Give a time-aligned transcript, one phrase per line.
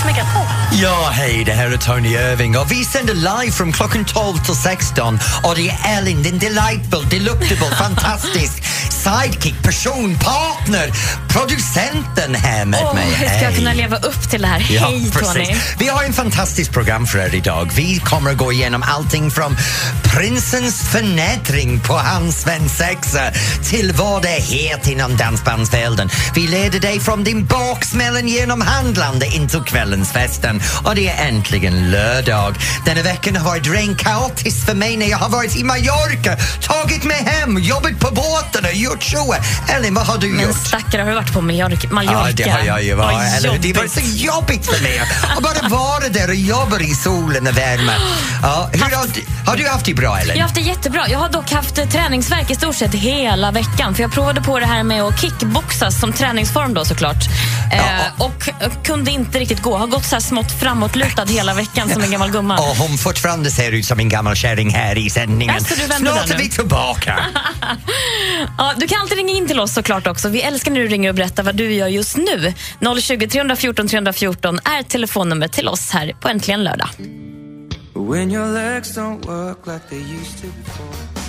[0.00, 0.42] Mix Megapol.
[0.72, 2.58] Ja, hej, det här är Tony Irving.
[2.58, 7.08] Och vi sänder live från klockan 12 till 16 och det är Ellen, den delightful,
[7.10, 10.90] deluctable, fantastisk sidekick, person, partner,
[11.28, 13.04] producenten här med Åh, mig.
[13.14, 14.66] hur ska jag kunna leva upp till det här?
[14.70, 15.46] Ja, Hej Tony!
[15.46, 15.74] precis.
[15.78, 17.70] Vi har en fantastiskt program för er idag.
[17.74, 19.56] Vi kommer att gå igenom allting från
[20.02, 23.30] prinsens förnedring på hans svensexa
[23.70, 26.10] till vad det heter inom dansbandsvärlden.
[26.34, 31.28] Vi leder dig från din baksmällen genom handlande in till kvällens festen och det är
[31.28, 32.56] äntligen lördag.
[32.86, 37.04] Denna veckan har varit rent kaotiskt för mig när jag har varit i Mallorca, tagit
[37.04, 39.34] mig hem, jobbat på båten gjort så.
[39.68, 40.66] Ellen, vad har du Men gjort?
[40.66, 41.78] stackare, har du varit på Mallorca?
[42.02, 43.36] Ja, det har jag ju varit.
[43.36, 47.46] Eller, det var så jobbigt för mig att bara vara där och jobba i solen
[47.46, 47.92] och värme.
[48.42, 50.36] Ja, hur har, du, har du haft det bra, Ellen?
[50.36, 51.08] Jag har haft det jättebra.
[51.08, 53.94] Jag har dock haft eh, träningsverk i stort sett hela veckan.
[53.94, 57.24] För Jag provade på det här med att kickboxas som träningsform då såklart.
[57.72, 57.80] Eh,
[58.24, 59.76] och eh, kunde inte riktigt gå.
[59.76, 62.58] Har gått så här smått framåtlutad hela veckan som en gammal gumma.
[62.58, 65.54] Och hon fortfarande ser ut som en gammal kärring här i sändningen.
[65.88, 67.20] Vänder Snart är vi tillbaka.
[68.58, 70.28] Ja, du kan alltid ringa in till oss såklart också.
[70.28, 72.54] Vi älskar när du ringer och berättar vad du gör just nu.
[73.00, 76.88] 020 314 314 är telefonnumret till oss här på Äntligen lördag.
[77.94, 81.19] When your legs don't work like they used to before.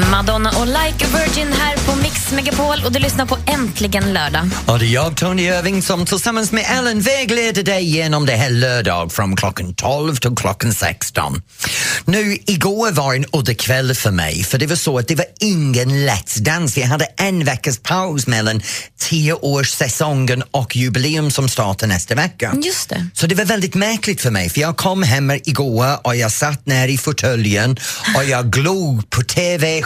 [0.00, 4.50] Madonna och Like a Virgin här på Mix Megapol och du lyssnar på Äntligen lördag.
[4.66, 8.50] Och det är jag, Tony Irving, som tillsammans med Ellen vägleder dig genom det här
[8.50, 11.42] lördag från klockan 12 till klockan 16.
[12.04, 15.26] Nu, igår var en udda kväll för mig, för det var så att det var
[15.40, 16.76] ingen lätt dans.
[16.76, 18.62] Vi hade en veckas paus mellan
[18.98, 22.54] tioårssäsongen och jubileum som startar nästa vecka.
[22.64, 23.06] Just det.
[23.12, 26.66] Så det var väldigt märkligt för mig för jag kom hem igår och jag satt
[26.66, 27.76] ner i fåtöljen
[28.16, 29.22] och jag glog på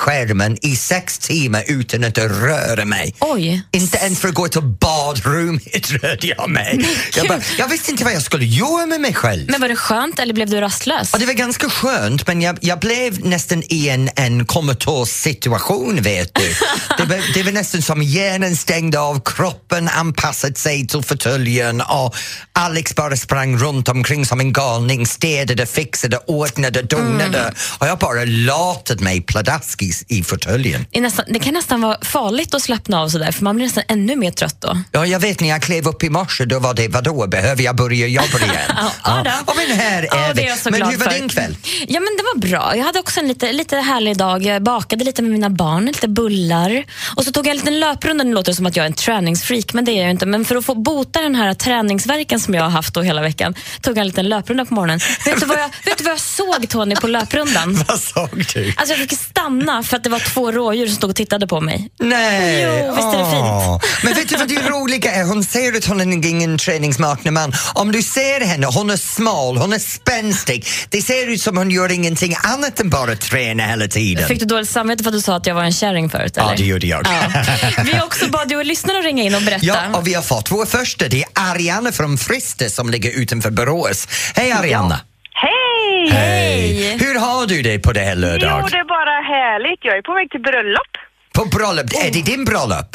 [0.01, 3.15] TV-skärmen i sex timmar utan att röra mig.
[3.21, 3.63] Oj.
[3.71, 6.89] Inte ens för att gå till badrummet rörde jag mig.
[7.17, 9.51] Jag, bara, jag visste inte vad jag skulle göra med mig själv.
[9.51, 11.11] Men var det skönt eller blev du rastlös?
[11.13, 16.03] Ja, det var ganska skönt men jag, jag blev nästan i en, en komatos situation
[16.03, 16.43] vet du.
[16.99, 22.15] Det var, det var nästan som hjärnan stängde av, kroppen anpassat sig till fåtöljen och
[22.53, 28.25] Alex bara sprang runt omkring som en galning, städade, fixade, ordnade, donade och jag bara
[28.25, 30.87] latade mig pladask i, i fåtöljen.
[31.27, 34.31] Det, kan nästan vara farligt att slappna av sådär för man blir nästan ännu mer
[34.31, 34.79] trött då.
[34.93, 37.77] Ja, jag vet när jag klev upp i morse, då var det vadå, behöver jag
[37.77, 38.55] börja jobba igen?
[39.05, 39.33] Ja, ja.
[39.47, 41.19] Och men här Ja, är det är jag men hur var för.
[41.19, 41.57] din kväll?
[41.89, 42.77] Ja, men det var bra.
[42.77, 44.43] Jag hade också en lite, lite härlig dag.
[44.45, 46.85] Jag bakade lite med mina barn, lite bullar.
[47.17, 48.25] Och så tog jag en liten löprunda.
[48.25, 50.27] Nu låter det som att jag är en träningsfreak, men det är jag inte.
[50.27, 53.55] Men för att få bota den här träningsverken som jag har haft då hela veckan
[53.81, 55.01] tog jag en liten löprunda på morgonen.
[55.25, 57.85] vet, du vad jag, vet du vad jag såg Tony på löprundan?
[57.89, 58.73] Vad såg du?
[58.77, 61.61] Alltså jag fick stanna för att det var två rådjur som stod och tittade på
[61.61, 61.91] mig.
[62.01, 62.63] Nej!
[62.63, 64.05] Jo, visst är det fint?
[64.05, 65.25] Men vet du vad det roliga är?
[65.25, 67.53] Hon säger att hon är ingen träningsmakna man.
[67.75, 70.67] Om du ser henne, hon är smal, hon är spänstig.
[70.89, 74.29] Det ser ut som hon gör ingenting annat än bara träna hela tiden.
[74.29, 76.33] Fick du dåligt samvete för att du sa att jag var en kärring förut?
[76.37, 76.57] Ja, eller?
[76.57, 77.07] det gjorde jag.
[77.07, 77.43] Ja.
[77.85, 79.67] Vi har också bad du lyssnare att ringa in och berätta.
[79.67, 81.09] Ja, och vi har fått vår första.
[81.09, 84.09] Det är Ariana från Friste som ligger utanför Borås.
[84.35, 85.01] Hej Ariana!
[85.35, 85.70] Hej!
[86.13, 86.99] Hej!
[86.99, 88.69] Hur har du det på det här Jo, lördag?
[88.71, 89.81] det är bara härligt.
[89.83, 90.93] Jag är på väg till bröllop.
[91.35, 92.91] På bröllop, är det din bröllop?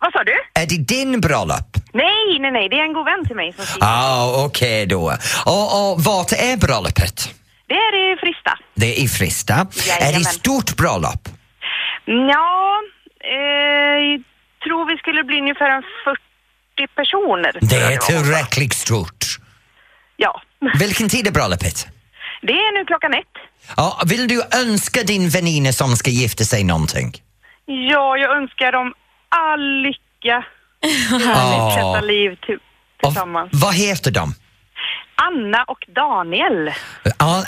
[0.00, 0.36] Vad sa du?
[0.62, 1.68] Är det din bröllop?
[1.92, 2.68] Nej, nej, nej.
[2.68, 3.86] Det är en god vän till mig som skriver.
[3.88, 5.12] Ah, okej då.
[5.46, 7.34] Och, och vart är bröllopet?
[7.68, 8.58] Det är i Frista.
[8.74, 9.54] Det är i Frista.
[9.54, 9.66] Är
[9.98, 10.24] det Jajamän.
[10.24, 11.28] stort bröllop?
[12.04, 12.80] Ja,
[13.34, 14.22] eh, jag
[14.64, 17.52] tror vi skulle bli ungefär en 40 personer.
[17.60, 19.24] Det är tillräckligt stort.
[20.16, 20.42] Ja.
[20.78, 21.86] Vilken tid är bröllopet?
[22.46, 23.34] Det är nu klockan ett.
[23.76, 27.12] Ja, vill du önska din väninna som ska gifta sig någonting?
[27.66, 28.92] Ja, jag önskar dem
[29.28, 30.44] all lycka.
[31.34, 31.70] Ah.
[31.74, 32.54] Sätta liv till,
[33.02, 33.50] Och tillsammans.
[33.52, 34.34] vad heter de?
[35.16, 36.70] Anna och Daniel.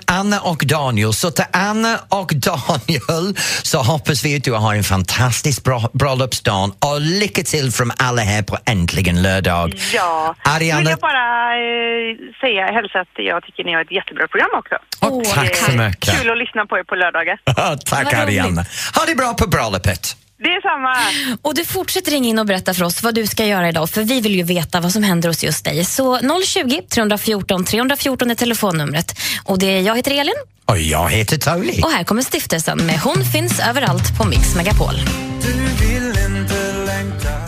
[0.06, 1.12] Anna och Daniel.
[1.12, 6.72] Så till Anna och Daniel så hoppas vi att du har en fantastisk bra, bröllopsdag
[6.84, 9.74] och lycka till från alla här på Äntligen lördag.
[9.94, 10.34] Ja.
[10.42, 14.50] Ariana- vill jag bara eh, säga, hälsa att jag tycker ni har ett jättebra program
[14.58, 14.74] också.
[15.00, 16.20] Och tack så Eh, mycket.
[16.20, 17.38] Kul att lyssna på er på lördagar.
[17.84, 18.14] Tack.
[18.14, 18.64] Ariana.
[18.94, 20.16] Ha det bra på bröllopet.
[20.38, 20.96] Det är samma.
[21.42, 24.02] Och du fortsätter ringa in och berätta för oss vad du ska göra idag, för
[24.02, 25.84] vi vill ju veta vad som händer hos just dig.
[25.84, 29.18] Så 020 314 314 är telefonnumret.
[29.44, 31.80] Och det är, jag heter Elin Och jag heter Tony.
[31.82, 34.94] och här kommer stiftelsen med Hon finns överallt på Mix Megapol.
[35.42, 35.52] Du
[35.86, 37.47] vill inte längta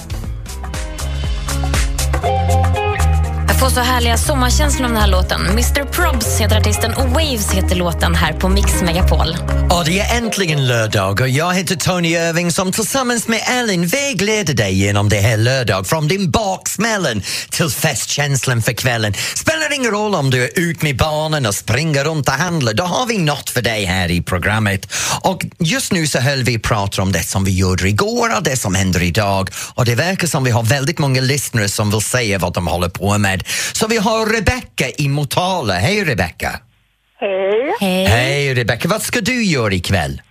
[3.61, 5.47] Få får så härliga sommarkänslor av den här låten.
[5.47, 9.37] Mr Probs heter artisten och Waves heter låten här på Mix Megapol.
[9.71, 14.55] Och det är äntligen lördag och jag heter Tony Irving som tillsammans med Ellen vägleder
[14.55, 19.15] dig genom det här lördag från din baksmällen till festkänslan för kvällen.
[19.35, 22.85] Spelar ingen roll om du är ut med barnen och springer runt och handlar, då
[22.85, 24.93] har vi något för dig här i programmet.
[25.21, 28.57] Och just nu så höll vi pratar om det som vi gjorde igår och det
[28.57, 32.39] som händer idag och det verkar som vi har väldigt många lyssnare som vill säga
[32.39, 33.45] vad de håller på med.
[33.73, 35.75] Så vi har Rebecca i Motala.
[35.75, 36.61] Hej Rebecca!
[37.21, 37.75] Hej.
[37.81, 38.05] Hej.
[38.05, 40.23] Hej Rebecca, vad ska du göra ikväll?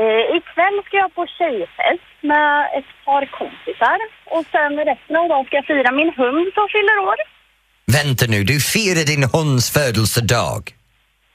[0.00, 3.98] Eh, ikväll ska jag på tjejfest med ett par kompisar.
[4.34, 7.18] Och sen resten av dagen ska jag fira min hund som fyller år.
[7.86, 10.74] Vänta nu, du firar din hunds födelsedag.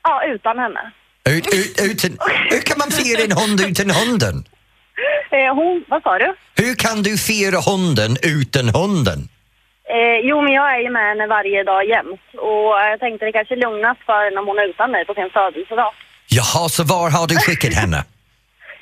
[0.04, 0.92] Ja, utan henne.
[1.30, 2.18] Ut, ut, utan,
[2.50, 4.46] hur kan man fira en hund utan hunden?
[5.32, 6.36] Eh, hon, vad sa du?
[6.56, 9.30] Hur kan du fira hunden utan hunden?
[9.94, 12.26] Eh, jo, men jag är ju med henne varje dag jämt.
[12.48, 15.14] Och jag tänkte det kanske är lugnast för henne om hon är utan mig på
[15.14, 15.92] sin födelsedag.
[16.38, 18.04] Jaha, så var har du skickat henne?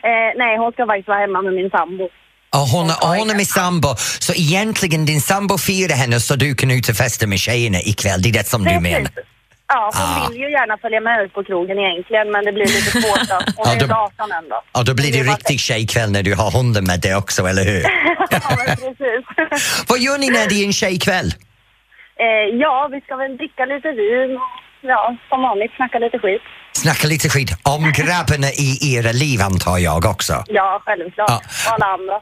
[0.05, 2.09] Eh, nej, hon ska faktiskt vara hemma med min sambo.
[2.51, 2.89] Ja, hon,
[3.19, 6.95] hon är med sambo, så egentligen din sambo firar henne så du kan ut och
[6.95, 9.11] festa med tjejerna ikväll, det är det som du menar?
[9.73, 10.27] Ja, hon Ah.
[10.29, 13.37] vill ju gärna följa med ut på krogen egentligen, men det blir lite svårt då.
[13.57, 14.57] Hon Ja, är då- ju 18 ändå.
[14.73, 17.65] Ja, då blir det bara riktig tjejkväll när du har hunden med dig också, eller
[17.71, 17.81] hur?
[18.35, 19.23] ja, precis.
[19.89, 21.29] Vad gör ni när det är en tjejkväll?
[22.25, 26.41] eh, ja, vi ska väl dricka lite vin och ja, som vanligt snacka lite skit.
[26.73, 30.43] Snacka lite skit om grabbarna i era liv antar jag också.
[30.47, 31.29] Ja, självklart.
[31.29, 31.41] Ja.
[31.67, 32.17] Och alla andra.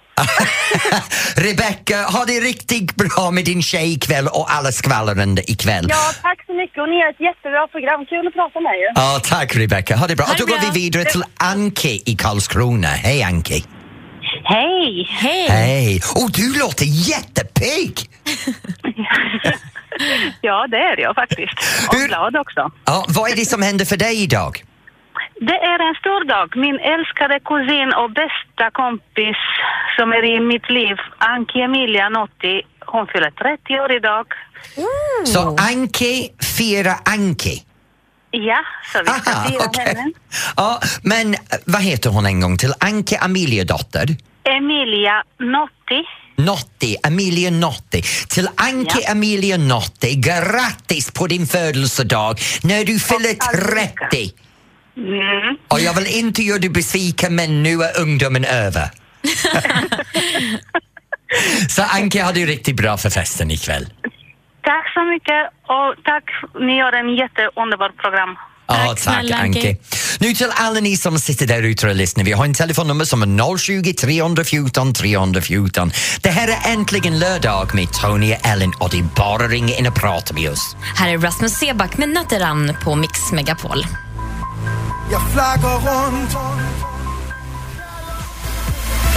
[1.36, 5.86] Rebecca, ha det riktigt bra med din tjej ikväll och alla skvallrande ikväll.
[5.90, 8.06] Ja, tack så mycket och ni har ett jättebra program.
[8.06, 8.92] Kul att prata med er.
[8.96, 9.96] Ja, tack Rebecca.
[9.96, 10.26] Ha det bra.
[10.32, 12.88] Och då går vi vidare till Anki i Karlskrona.
[12.88, 13.64] Hej Anki.
[14.44, 15.08] Hej!
[15.10, 15.48] Hej.
[15.50, 16.02] Hej!
[16.16, 17.94] Och du låter jättepigg!
[20.42, 21.54] Ja, det är jag faktiskt.
[21.90, 22.72] Och Hur- glad också.
[22.86, 24.64] Ja, vad är det som händer för dig idag?
[25.50, 26.48] Det är en stor dag.
[26.66, 29.40] Min älskade kusin och bästa kompis
[29.96, 34.26] som är i mitt liv, Anki Emilia Notti, hon fyller 30 år idag.
[35.26, 37.64] Så Anki firar Anki.
[38.32, 38.60] Ja,
[38.94, 39.86] så vi ska Aha, fira okej.
[39.86, 40.12] henne.
[40.58, 41.36] Ja, men
[41.66, 42.74] vad heter hon en gång till?
[42.80, 44.08] Anki Amelia-dotter?
[44.44, 46.04] Emilia Notti.
[46.36, 48.04] Notti, Amelia Notti.
[48.30, 54.08] Till Anki Amelia Notti, grattis på din födelsedag när du fyller all lycka.
[54.12, 54.32] 30.
[54.98, 55.58] Mm.
[55.68, 58.90] Och jag vill inte göra dig besviken men nu är ungdomen över.
[61.70, 63.86] Så Anki har det riktigt bra för festen ikväll.
[64.64, 66.24] Tack så mycket och tack,
[66.60, 68.36] ni gör en jätteunderbart program.
[68.68, 69.32] Ja, Tack tack.
[69.32, 69.78] Anki.
[70.20, 72.24] Nu till alla ni som sitter där ute och lyssnar.
[72.24, 75.92] Vi har en telefonnummer som är 020 314 314.
[76.22, 79.76] Det här är äntligen lördag med Tony och Ellen och det är bara att ringa
[79.76, 80.76] in och prata med oss.
[80.96, 83.86] Här är Rasmus Seback med Natteran på Mix Megapol.
[85.12, 86.34] Jag flaggar runt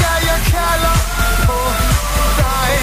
[0.03, 0.97] Ja, jag kallar
[1.47, 1.53] på
[2.43, 2.79] dig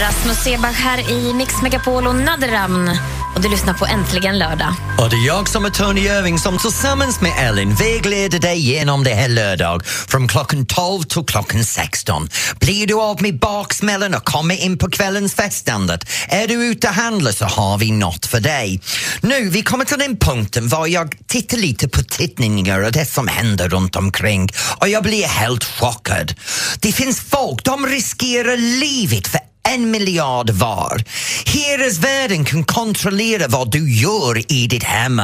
[0.00, 2.90] Rasmus Seback här i Mix Megapol och Natteran.
[3.34, 4.74] Och du lyssnar på Äntligen lördag.
[4.98, 9.04] Och det är jag som är Tony Irving som tillsammans med Ellen vägleder dig genom
[9.04, 12.28] det här lördag från klockan 12 till klockan 16.
[12.60, 16.10] Blir du av med baksmällan och kommer in på kvällens festandet?
[16.28, 18.80] Är du ute och handlar så har vi något för dig.
[19.20, 23.28] Nu, vi kommer till den punkten var jag tittar lite på tittningar och det som
[23.28, 24.48] händer runt omkring
[24.80, 26.34] och jag blir helt chockad.
[26.80, 31.04] Det finns folk, de riskerar livet för en miljard var.
[31.46, 35.22] Hyresvärden kan kontrollera vad du gör i ditt hem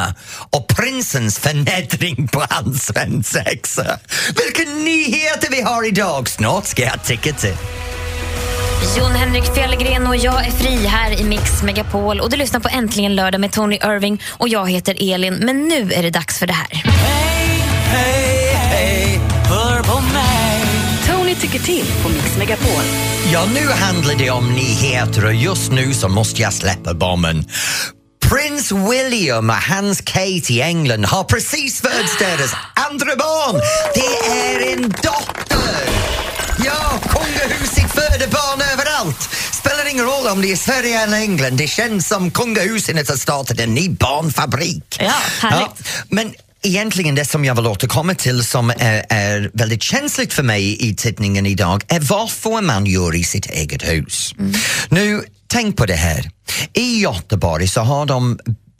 [0.51, 3.99] och prinsens förnedring på hans svensexa.
[4.29, 6.29] Vilka nyheter vi har idag!
[6.29, 7.55] Snart ska jag tycka till.
[8.99, 12.21] Jon Henrik Fjällgren och jag är fri här i Mix Megapol.
[12.21, 15.35] Och du lyssnar på Äntligen lördag med Tony Irving och jag heter Elin.
[15.35, 16.85] Men nu är det dags för det här.
[17.87, 19.83] Hej, hej, hör
[21.35, 22.83] tycker till på Mix Megapol.
[23.33, 27.45] Ja, nu handlar det om nyheter och just nu så måste jag släppa bomben.
[28.31, 32.55] Prins William och hans Kate i England har precis fötts deras
[32.91, 33.61] andra barn.
[33.95, 35.89] Det är en dotter!
[36.65, 39.29] Ja, kungahuset föder barn överallt.
[39.53, 41.57] Spelar ingen roll om det är Sverige eller England.
[41.57, 44.97] Det känns som kungahuset har startat en ny barnfabrik.
[45.01, 45.89] Ja, härligt.
[46.09, 50.89] men egentligen det som jag vill återkomma till som är, är väldigt känsligt för mig
[50.89, 54.35] i tidningen idag är vad får man göra i sitt eget hus?
[54.89, 56.31] Nu, tänk på det här.
[56.73, 58.39] I Göteborg så har de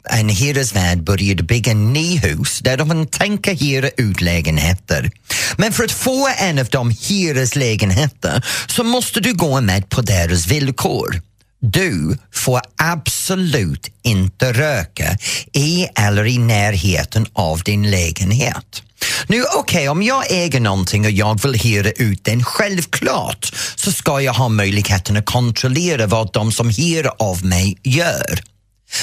[0.09, 5.11] en hyresvärd började bygga ny hus där de tänker hyra ut lägenheter.
[5.57, 10.47] Men för att få en av de hyreslägenheter så måste du gå med på deras
[10.47, 11.21] villkor.
[11.59, 15.17] Du får absolut inte röka
[15.53, 18.83] i eller i närheten av din lägenhet.
[19.27, 23.91] Nu okej, okay, om jag äger någonting och jag vill hyra ut den, självklart så
[23.91, 28.54] ska jag ha möjligheten att kontrollera vad de som hyr av mig gör.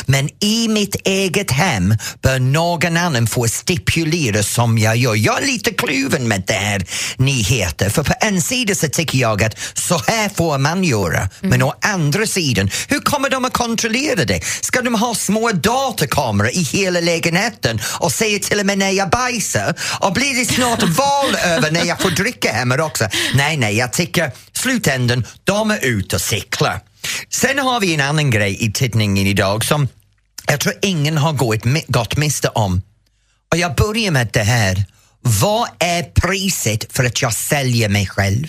[0.07, 5.15] Men i mitt eget hem bör någon annan få stipulera som jag gör.
[5.15, 9.43] Jag är lite kluven med det här nyheter för på en sida så tycker jag
[9.43, 11.31] att så här får man göra mm.
[11.41, 14.45] men å andra sidan, hur kommer de att kontrollera det?
[14.45, 19.11] Ska de ha små datakameror i hela lägenheten och säga till och med när jag
[19.11, 23.09] bajsar och blir det snart val över när jag får dricka hemma också?
[23.35, 26.81] Nej, nej, jag tycker slutändan, de är ute och cyklar.
[27.31, 29.89] Sen har vi en annan grej i tidningen idag som
[30.47, 32.83] jag tror ingen har gått, gått miste om.
[33.51, 34.85] Och jag börjar med det här.
[35.21, 38.47] Vad är priset för att jag säljer mig själv?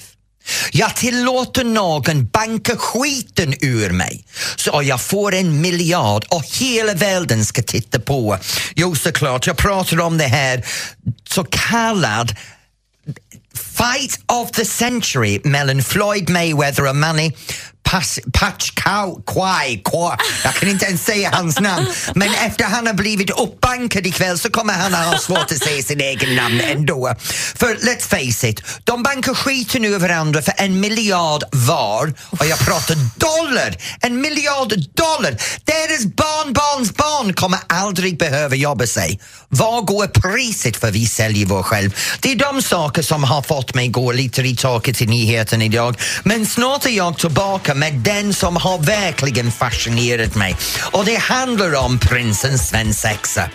[0.71, 7.45] Jag tillåter någon banka skiten ur mig så jag får en miljard och hela världen
[7.45, 8.37] ska titta på.
[8.75, 10.65] Jo, såklart, jag pratar om det här
[11.29, 12.35] så kallad
[13.77, 17.31] fight of the century mellan Floyd Mayweather och Manny
[17.93, 19.23] Pas, Patch Cow,
[20.43, 21.87] Jag kan inte ens säga hans namn.
[22.15, 25.83] Men efter han har blivit uppbankad ikväll så kommer han att ha svårt att säga
[25.83, 27.15] sin egen namn ändå.
[27.55, 32.13] För let's face it, de bankar skiten ur varandra för en miljard var.
[32.39, 33.75] Och jag pratar dollar!
[34.01, 35.37] En miljard dollar!
[35.63, 39.19] Deras barnbarns barn kommer aldrig behöva jobba sig.
[39.55, 41.95] Vad går priset för vi säljer vår själv?
[42.19, 45.95] Det är de saker som har fått mig gå lite i taket i nyheten idag.
[46.23, 50.55] Men snart är jag tillbaka med den som har verkligen fascinerat mig.
[50.91, 53.49] Och det handlar om prinsen svensexa.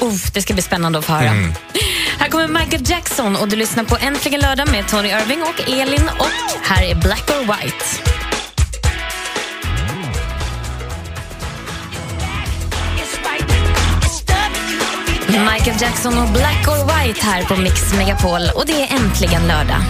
[0.00, 1.28] Uff, det ska bli spännande att få höra.
[1.28, 1.52] Mm.
[2.18, 6.10] Här kommer Michael Jackson och du lyssnar på Äntligen lördag med Tony Irving och Elin
[6.18, 6.26] och
[6.62, 8.25] här är Black or White.
[15.38, 19.82] Michael Jackson och Black or White här på Mix Megapol och det är äntligen lördag.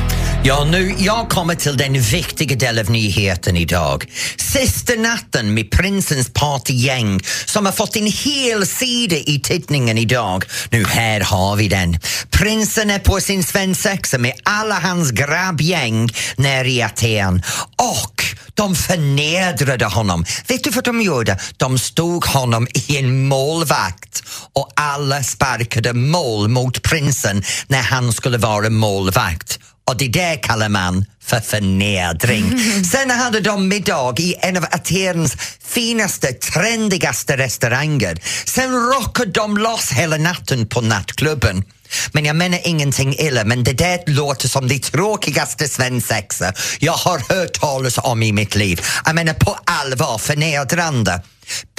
[0.44, 4.04] Ja, nu, jag kommer till den viktiga delen av nyheten idag.
[4.36, 10.44] Sista natten med prinsens partygäng som har fått en hel sida i tidningen idag.
[10.70, 11.98] Nu här har vi den.
[12.30, 17.42] Prinsen är på sin svensexa med alla hans grabbgäng nere i Aten
[17.76, 18.24] och
[18.56, 20.24] de förnedrade honom.
[20.46, 21.38] Vet du vad de gjorde?
[21.56, 24.22] De stod honom i en målvakt
[24.52, 29.58] och alla sparkade mål mot prinsen när han skulle vara målvakt.
[29.88, 32.44] Och det där kallar man för förnedring.
[32.92, 38.22] Sen hade de middag i en av Atens finaste, trendigaste restauranger.
[38.46, 41.64] Sen rockade de loss hela natten på nattklubben.
[42.12, 47.34] Men jag menar ingenting illa, men det där låter som det tråkigaste svensexa jag har
[47.34, 48.80] hört talas om i mitt liv.
[49.04, 51.22] Jag menar på allvar förnedrande.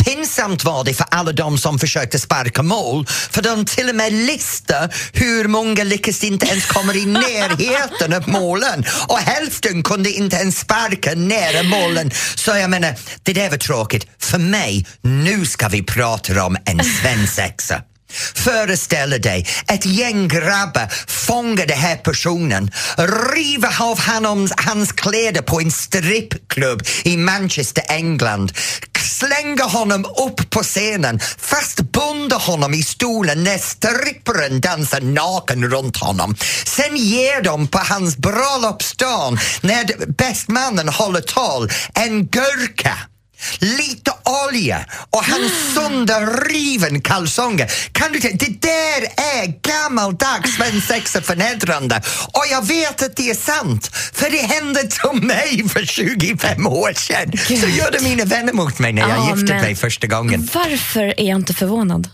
[0.06, 4.14] Pinsamt var det för alla de som försökte sparka mål för de till och med
[4.14, 10.36] listar hur många lyckas inte ens komma i närheten av målen och hälften kunde inte
[10.36, 12.12] ens sparka nära målen.
[12.36, 14.08] Så jag menar, det där var tråkigt.
[14.20, 17.82] För mig, nu ska vi prata om en svensexa.
[18.36, 22.72] Föreställ dig ett gäng grabbar fångar den här personen,
[23.36, 28.52] river av honom, hans kläder på en strippklubb i Manchester, England,
[29.20, 36.36] slänger honom upp på scenen, fastbunder honom i stolen när stripparen dansar naken runt honom.
[36.66, 42.98] Sen ger de på hans bröllopsdag, när bästmannen håller tal, en gurka
[43.60, 44.12] lite
[44.48, 47.72] olja och hans sönderriven kalsonger.
[47.92, 52.02] Kan du Det där är gammaldags svensexa förnedrande
[52.34, 56.94] och jag vet att det är sant för det hände till mig för 25 år
[56.94, 57.32] sedan.
[57.48, 57.60] Gud.
[57.62, 60.50] Så gjorde mina vänner mot mig när jag ja, gifte mig första gången.
[60.54, 62.10] Varför är jag inte förvånad?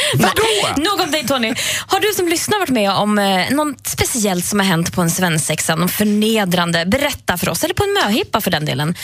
[0.14, 0.82] Vadå?
[0.90, 1.54] Nog om dig Tony.
[1.86, 5.10] Har du som lyssnar varit med om eh, något speciellt som har hänt på en
[5.10, 5.76] svensexa?
[5.76, 6.86] Något förnedrande?
[6.86, 7.64] Berätta för oss.
[7.64, 8.94] Eller på en möhippa för den delen.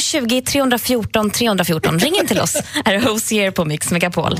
[0.00, 1.98] 020 314 314.
[1.98, 2.56] Ring in till oss.
[2.84, 4.38] Här är Hosier på Mix Megapol.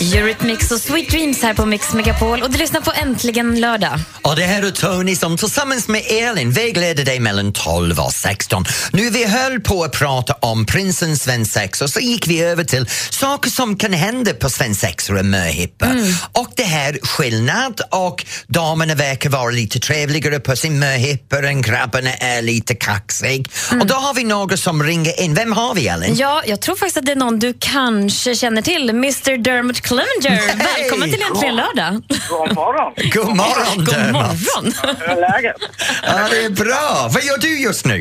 [0.00, 3.98] Eurythmics och Sweet Dreams här på Mix Megapol och du lyssnar på Äntligen lördag.
[4.22, 8.64] Och det här är Tony som tillsammans med Elin vägleder dig mellan 12 och 16.
[8.92, 12.88] Nu vi höll på att prata om prinsen svensexa och så gick vi över till
[13.10, 15.88] saker som kan hända på svensexor och möhippor.
[16.32, 22.14] Och det här skillnad och damerna verkar vara lite trevligare på sin möhippa än grabbarna
[22.14, 23.48] är lite kaxig.
[23.80, 25.34] Och då har vi några som ringer in.
[25.34, 26.16] Vem har vi Elin?
[26.16, 28.90] Ja, jag tror faktiskt att det är någon du kanske känner till.
[28.90, 30.40] Mr Dermot Clemenger.
[30.70, 31.92] Välkommen till Äntligen lördag.
[32.30, 32.90] God morgon.
[33.16, 34.64] God morgon God morgon.
[35.00, 35.56] Hur är läget?
[36.02, 36.86] Ja, det är bra.
[37.14, 37.98] Vad gör du just nu?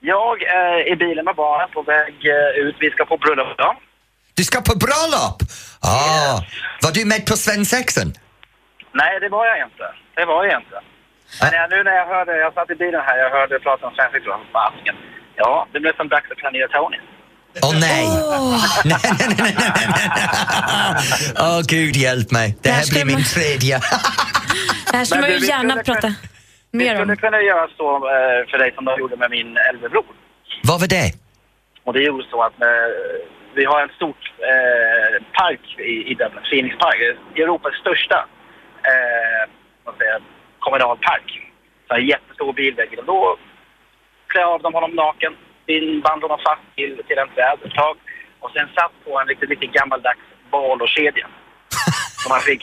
[0.00, 2.76] Jag är i bilen med barnen på väg eh, ut.
[2.80, 3.74] Vi ska på bröllop idag.
[4.34, 5.38] Du ska på bröllop?
[5.92, 6.36] Ah,
[6.84, 8.08] Var du med på svensexan?
[9.00, 9.86] Nej, det var jag inte.
[10.18, 10.78] Det var jag inte.
[11.40, 13.92] Men jag, nu när jag hörde, jag satt i bilen här, jag hörde prata om
[13.96, 14.02] så
[14.52, 14.96] fasken.
[15.36, 16.98] Ja, det blev som dags att planera Tony.
[17.62, 18.06] Åh nej.
[18.84, 18.98] nej!
[19.02, 20.14] Nej, nej, nej, nej, nej.
[21.46, 22.56] Åh gud hjälp mig.
[22.62, 23.80] Det här blir min tredje.
[24.90, 26.14] Det här skulle man ju vi gärna prata kunna-
[26.70, 27.16] Vi mer skulle om.
[27.24, 30.04] kunna göra så eh, för dig som de gjorde med min äldre bror.
[30.62, 31.12] Vad var det?
[31.84, 32.88] Och det gjorde så att eh,
[33.54, 36.98] vi har en stort eh, park i, i Dublin, Phoenix Park,
[37.36, 38.18] Europas största
[38.90, 39.42] eh,
[39.84, 40.22] vad säger, jag,
[40.58, 41.28] kommunal park.
[41.88, 42.98] Så en jättestor bilväg.
[42.98, 43.36] Och då
[44.28, 45.32] klä av dem honom naken,
[45.70, 47.58] bin- band honom fast till, till en träd
[48.42, 51.26] och sen satt på en riktigt, riktigt gammaldags bal och kedja.
[52.22, 52.62] som han fick.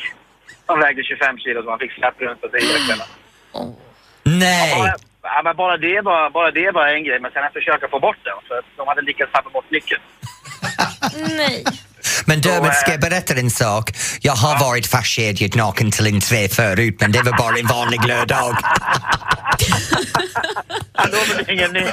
[0.66, 3.10] Han vägde 25 kilo så han fick släppa runt på sig hela kvällen.
[4.24, 4.76] Nej!
[4.78, 7.88] Bara, ja, men bara, det var, bara det var en grej, men sen att försöka
[7.88, 8.38] få bort den.
[8.48, 10.02] För att de hade lyckats tappa bort nyckeln.
[11.42, 11.64] Nej.
[12.26, 13.92] Men Dermot, ska jag berätta en sak?
[14.22, 18.06] Jag har varit fastkedjad naken till en trä förut, men det var bara en vanlig
[18.06, 18.58] lördag.
[20.94, 21.84] Ja, ingen ny.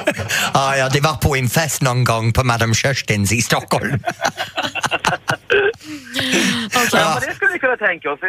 [0.52, 3.98] Ah, ja, det var på en fest någon gång på Madame Kirstens i Stockholm.
[6.92, 8.20] Ja, men det skulle vi kunna tänka oss.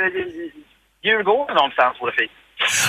[1.04, 2.32] Djurgården någonstans vore fint.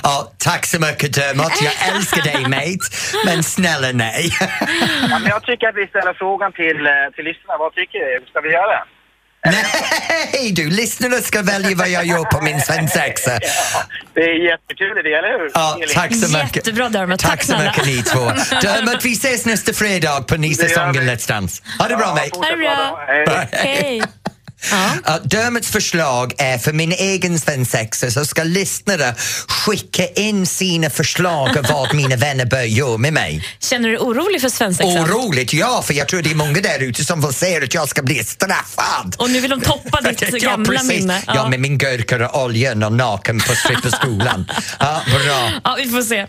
[0.03, 2.87] Ja, tack så mycket Dermot, jag älskar dig mate,
[3.25, 4.31] men snälla nej.
[5.11, 7.59] Ja, men jag tycker att vi ställer frågan till, eh, till lyssnarna.
[7.59, 8.27] Vad tycker du?
[8.31, 8.83] Ska vi göra det?
[9.51, 13.31] Nej du, lyssnarna ska välja vad jag gör på min svensexa.
[13.33, 13.83] Ja,
[14.15, 15.51] det är jättekul idé, eller hur?
[15.55, 16.57] Ja, tack så mycket.
[16.57, 17.21] Jättebra Dermot.
[17.21, 17.65] Tack, Tack så snälla.
[17.65, 18.25] mycket ni två.
[18.61, 21.11] Dermot, vi ses nästa fredag på ny Det säsongen.
[21.11, 21.63] Let's Dance.
[21.79, 22.31] Ha det bra mate.
[22.35, 23.45] fortsätt Ha det bra.
[23.49, 23.49] Hej.
[23.53, 24.03] Hej.
[25.05, 25.19] Ja.
[25.25, 29.15] Dermots förslag är för min egen svensexa så ska lyssnare
[29.49, 33.45] skicka in sina förslag av vad mina vänner bör göra med mig.
[33.61, 35.05] Känner du dig orolig för svensexan?
[35.05, 37.89] Oroligt, ja, för jag tror det är många där ute som vill se att jag
[37.89, 39.17] ska bli straffad.
[39.19, 40.89] Och nu vill de toppa ditt gamla precis.
[40.89, 41.23] minne.
[41.27, 41.49] Ja.
[41.49, 44.51] med min gurka och oljan och naken på stripperskolan.
[44.79, 45.51] ja, bra.
[45.65, 46.27] Ja, vi får se.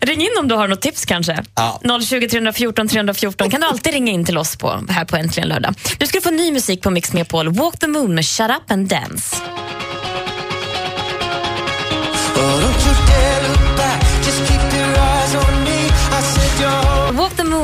[0.00, 1.44] Ring in om du har något tips kanske.
[1.54, 1.80] Ja.
[2.08, 5.74] 020 314 314 kan du alltid ringa in till oss på här på Äntligen lördag.
[5.98, 7.48] Du ska få ny musik på Mix Megapol.
[7.66, 9.36] Walk the moon med Shut up and dance.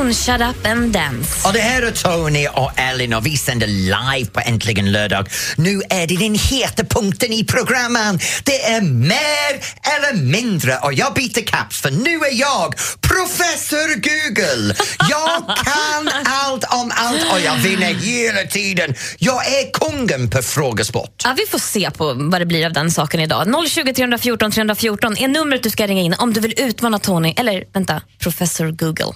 [0.03, 1.47] Moon, shut up and dance.
[1.47, 5.29] Och det här är Tony och Ellen och vi sänder live på Äntligen lördag.
[5.55, 8.19] Nu är det den heta punkten i programmen.
[8.43, 14.75] Det är mer eller mindre och jag byter caps för nu är jag professor Google.
[15.09, 18.95] Jag kan allt om allt och jag vinner hela tiden.
[19.17, 21.21] Jag är kungen på frågesport.
[21.23, 23.69] Ja, vi får se på vad det blir av den saken idag.
[23.69, 27.63] 020 314 314 är numret du ska ringa in om du vill utmana Tony, eller
[27.73, 29.13] vänta, professor Google.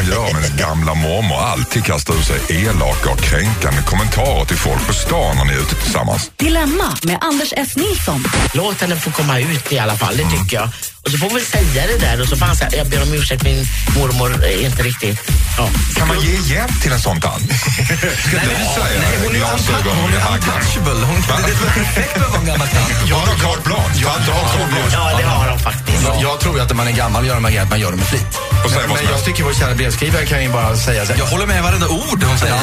[0.00, 4.56] Man göra med en gamla mormor alltid kastar ur sig elaka och kränkande kommentarer till
[4.56, 6.30] folk på stan när ni är ute tillsammans?
[6.36, 7.76] Dilemma med Anders S.
[7.76, 8.24] Nilsson.
[8.54, 10.68] Låt henne få komma ut i alla fall, det tycker jag.
[11.04, 13.12] Och så får vi säga det där och så får han säga, jag ber om
[13.14, 15.18] ursäkt, min mormor är inte riktigt...
[15.58, 15.68] Ja.
[15.96, 17.42] Kan man ge hjälp till en sån tant?
[18.26, 20.60] Ska inte du säga glasögon i haggan?
[21.04, 22.92] Hon kan det är perfekt för att vara en gammal tant.
[23.02, 24.04] Hon har carte blanche.
[24.04, 24.90] Tanter har carte blanche.
[24.92, 26.02] ja, det har de faktiskt.
[26.20, 28.06] Jag tror ju att när man är gammal gör grejerna, att man gör det med
[28.06, 28.38] flit.
[28.64, 31.26] Och Men som jag tycker vår kära brevskrivare kan ju bara säga så här, Jag
[31.26, 32.54] håller med varenda ord hon säger.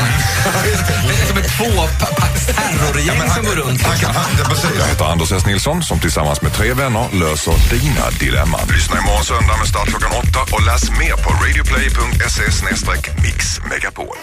[1.08, 3.82] Det är som ett tvåpacks terrorgäng som går runt.
[3.84, 4.70] Han kan, han, ja, precis.
[4.80, 5.46] Jag heter Anders S.
[5.46, 8.60] Nilsson som tillsammans med tre vänner löser dina Dilemma.
[8.76, 12.46] Lyssna imorgon söndag med start klockan åtta och läs mer på radioplay.se
[13.24, 14.18] mixmegapol.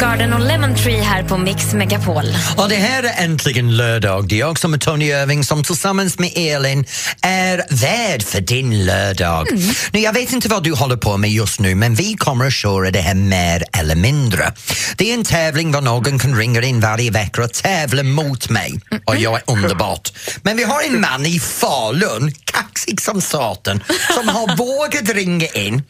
[0.00, 2.24] Garden och Lemon Tree här på Mix Megapol.
[2.56, 4.28] Och det här är äntligen lördag.
[4.28, 6.84] Det är jag som är Tony Irving som tillsammans med Elin
[7.22, 9.48] är värd för din lördag.
[9.92, 12.52] Nu, jag vet inte vad du håller på med just nu men vi kommer att
[12.52, 14.52] köra det här mer eller mindre.
[14.96, 18.80] Det är en tävling där någon kan ringa in varje vecka och tävla mot mig.
[19.04, 20.12] Och jag är underbart.
[20.42, 23.82] Men vi har en man i Falun, kaxig som satan,
[24.14, 25.82] som har vågat ringa in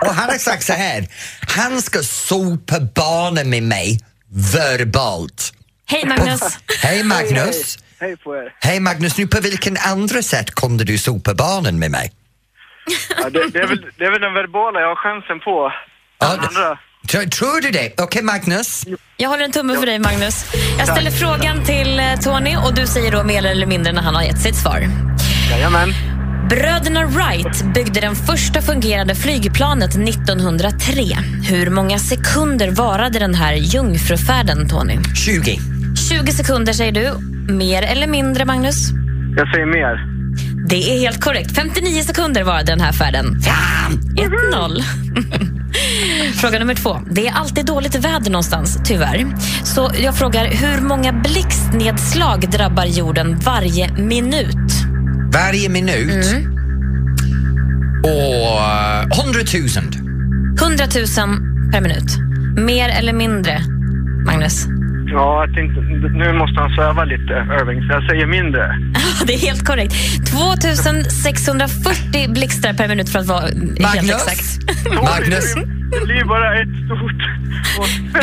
[0.00, 1.08] Och han har sagt så här,
[1.48, 4.00] han ska sopa barnen med mig
[4.62, 5.52] verbalt.
[5.88, 6.40] Hej Magnus!
[6.82, 7.78] Hej Magnus!
[8.00, 8.54] Hej på er.
[8.60, 12.12] Hej Magnus, nu på vilken andra sätt kunde du sopa barnen med mig?
[13.18, 15.72] Ja, det, det, är väl, det är väl den verbala jag har chansen på.
[16.20, 16.78] Den andra.
[17.08, 18.00] Tror, tror du det?
[18.00, 18.84] Okej Magnus?
[19.16, 20.44] Jag håller en tumme för dig Magnus.
[20.78, 24.14] Jag ställer frågan till eh, Tony och du säger då mer eller mindre när han
[24.14, 24.88] har gett sitt svar.
[25.50, 26.15] Jajamän.
[26.48, 31.02] Bröderna Wright byggde den första fungerande flygplanet 1903.
[31.48, 34.98] Hur många sekunder varade den här jungfrufärden, Tony?
[35.14, 35.58] 20.
[36.10, 37.12] 20 sekunder säger du.
[37.52, 38.90] Mer eller mindre, Magnus?
[39.36, 40.16] Jag säger mer.
[40.68, 41.56] Det är helt korrekt.
[41.56, 43.36] 59 sekunder varade den här färden.
[44.52, 44.82] 1-0.
[46.40, 47.00] Fråga nummer två.
[47.10, 49.26] Det är alltid dåligt väder någonstans, tyvärr.
[49.64, 54.85] Så jag frågar, hur många blixtnedslag drabbar jorden varje minut?
[55.32, 56.26] Varje minut?
[56.26, 56.52] Mm.
[58.02, 59.68] Och eh, 100 000.
[60.60, 61.06] 100 000
[61.72, 62.16] per minut.
[62.56, 63.60] Mer eller mindre,
[64.26, 64.66] Magnus?
[65.08, 68.78] Ja, jag tänkte, nu måste han sväva lite, Irving, så jag säger mindre.
[69.26, 69.94] Det är helt korrekt.
[70.30, 74.10] 2640 blixtar per minut för att vara helt Magnus?
[74.10, 74.58] exakt.
[75.02, 75.54] Magnus?
[75.90, 77.22] Det blir bara ett stort...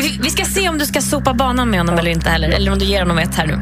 [0.01, 2.71] Vi, vi ska se om du ska sopa banan med honom eller inte heller, eller
[2.71, 3.59] om du ger honom ett här nu.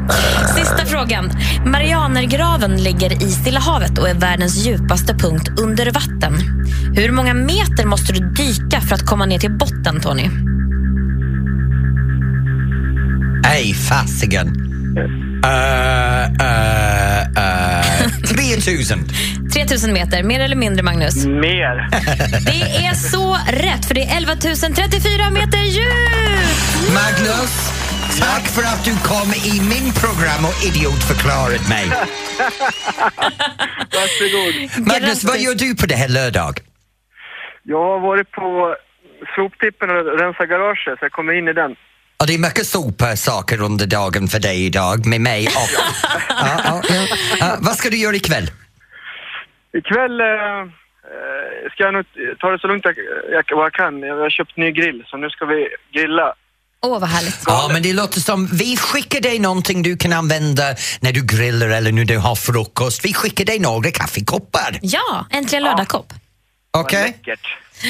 [0.58, 1.32] Sista frågan.
[1.66, 6.34] Marianergraven ligger i Stilla havet och är världens djupaste punkt under vatten.
[6.96, 10.30] Hur många meter måste du dyka för att komma ner till botten, Tony?
[13.44, 14.48] Nej, fasiken.
[15.46, 19.00] Uh, uh, uh, 3000.
[19.54, 21.26] 3000 meter, mer eller mindre, Magnus?
[21.26, 21.88] Mer.
[22.52, 26.94] Det är så rätt, för det är 11 034 meter djupt!
[26.94, 27.54] Magnus,
[28.20, 31.86] tack för att du kom i min program och idiotförklarat mig.
[33.98, 34.88] Varsågod.
[34.88, 36.60] Magnus, vad gör du på det här lördag?
[37.64, 38.76] Jag har varit på
[39.36, 41.76] soptippen och rensat garaget, så jag kommer in i den.
[42.22, 45.70] Och det är mycket sopa-saker under dagen för dig idag med mig och...
[46.30, 47.08] ja, ja, ja.
[47.40, 48.52] Ja, vad ska du göra ikväll?
[49.74, 52.06] Ikväll eh, eh, ska jag nog
[52.40, 52.96] ta det så lugnt jag,
[53.32, 54.00] jag, vad jag kan.
[54.00, 56.34] Jag har köpt ny grill, så nu ska vi grilla.
[56.82, 57.44] Åh, vad härligt.
[57.46, 60.64] Ja, men det låter som vi skickar dig någonting du kan använda
[61.00, 63.06] när du grillar eller när du har frukost.
[63.06, 64.80] Vi skickar dig några kaffekoppar.
[64.82, 66.14] Ja, äntligen lördagskopp.
[66.72, 67.18] Okej?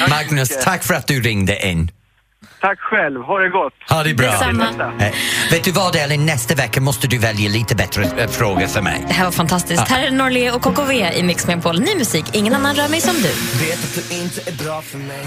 [0.08, 1.90] Magnus, tack för att du ringde in.
[2.60, 3.72] Tack själv, ha det gott.
[3.88, 4.30] Ha det bra.
[4.30, 4.64] Detsamma.
[5.00, 5.12] Eh,
[5.50, 9.04] vet du vad Elin, nästa vecka måste du välja lite bättre äh, frågor för mig.
[9.08, 9.88] Det här var fantastiskt.
[9.88, 11.80] Här är Norli och KKV i Mix Megapol.
[11.80, 13.32] Ny musik, ingen annan rör mig som du.
[13.66, 15.26] Vet att du inte är bra för mig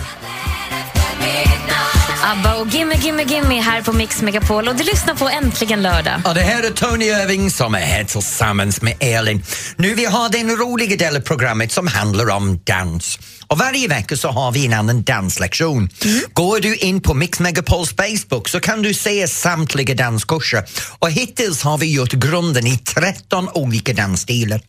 [2.26, 6.22] ABBA och Gimme Gimme Gimme här på Mix Megapol och du lyssnar på Äntligen lördag.
[6.26, 9.44] Och det här är Tony Irving som är här tillsammans med Elin.
[9.78, 13.20] Nu vi har den roliga delen av programmet som handlar om dans.
[13.48, 15.90] Och varje vecka så har vi en annan danslektion.
[16.34, 20.64] Går du in på Mix Megapols Facebook så kan du se samtliga danskurser.
[21.00, 24.62] Och hittills har vi gjort grunden i 13 olika dansstilar.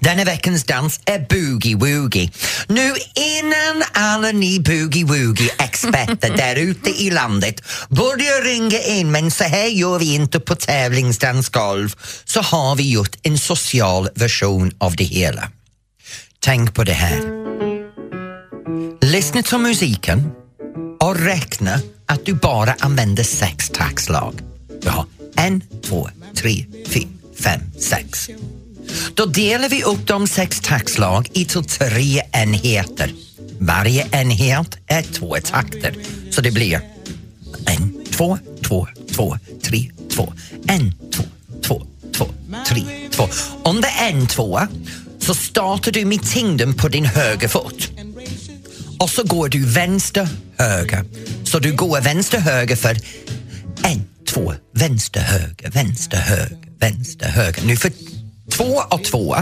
[0.00, 2.30] Denna veckans dans är Boogie Woogie.
[2.68, 9.44] Nu innan alla ni Boogie Woogie-experter där ute i landet börjar ringa in, men så
[9.44, 15.04] här gör vi inte på tävlingsdansgolv, så har vi gjort en social version av det
[15.04, 15.48] hela.
[16.40, 17.20] Tänk på det här.
[19.00, 20.30] Lyssna till musiken
[21.00, 24.34] och räkna att du bara använder sex taktslag.
[24.82, 25.06] Du har
[25.36, 27.08] en, två, tre, fyra,
[27.40, 28.28] fem, sex.
[29.14, 33.10] Då delar vi upp de sex taktslag i till tre enheter.
[33.58, 35.94] Varje enhet är två takter,
[36.30, 36.80] så det blir
[37.66, 40.32] en, två, två, två, tre, två,
[40.68, 41.24] en, två,
[41.62, 42.26] två, två,
[42.68, 43.28] tre, två.
[43.64, 44.60] Under en, två
[45.18, 47.90] så startar du med tyngden på din höger fot
[48.98, 51.04] och så går du vänster, höger.
[51.44, 52.96] Så du går vänster, höger för
[53.82, 57.62] en, två, vänster, höger, vänster, höger, vänster, höger.
[57.66, 57.92] Nu för
[58.50, 59.36] två och två,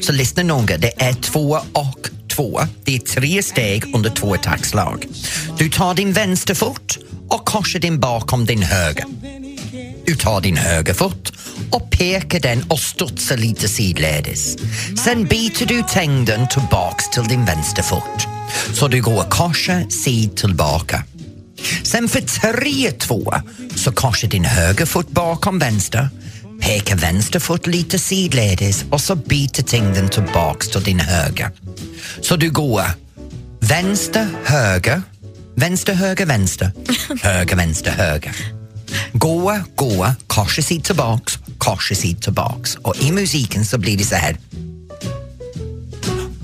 [0.00, 2.60] så lyssna noga, det är två och två.
[2.84, 5.06] Det är tre steg under två taktslag.
[5.58, 9.04] Du tar din vänsterfot och korsar den bakom din höger.
[10.06, 11.32] Du tar din högerfot
[11.70, 14.56] och pekar den och studsar lite sidledes.
[15.04, 18.26] Sen byter du tängden tillbaks till din vänsterfot.
[18.72, 21.04] Så du går korsa sid tillbaka.
[21.82, 23.34] Sen för tre, två,
[23.76, 26.08] så korsar din högerfot bakom vänster,
[26.62, 31.50] pekar vänsterfot lite sidledes och så byter tyngden tillbaks till din höger.
[32.20, 32.82] Så du går
[33.60, 35.02] vänster, höger,
[35.54, 36.72] vänster, höger, vänster,
[37.22, 38.36] höger, vänster, höger.
[39.12, 42.74] Gå, gå, korsa sid tillbaks, korsa sid tillbaks.
[42.74, 44.36] Och i musiken så blir det så här.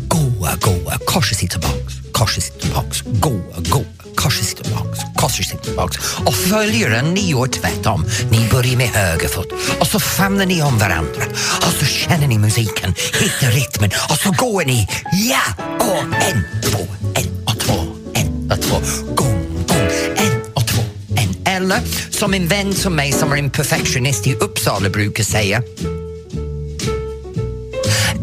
[0.09, 1.94] Gå, gå, korsa sid tillbaks,
[2.35, 3.02] sid tillbaks.
[3.02, 3.85] tillbaks, gå, gå,
[4.18, 8.04] korsar tillbaks, korsar tillbaks och följer en ni gör tvärtom.
[8.31, 9.46] Ni börjar med höger fot.
[9.81, 11.22] Och så famnar ni om varandra.
[11.66, 13.90] Och så känner ni musiken, hittar rytmen.
[14.11, 17.74] Och så går ni, ja, och en, två, en och två,
[18.14, 18.76] en och två,
[19.14, 20.83] gång, gång, en och två,
[21.16, 21.46] en.
[21.57, 25.62] Eller som en vän som mig som är en perfektionist i Uppsala brukar säga.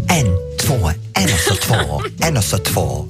[0.10, 3.08] En, två, en och så två, en och så två,